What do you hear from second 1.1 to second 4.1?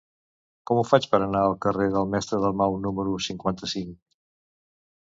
per anar al carrer del Mestre Dalmau número cinquanta-cinc?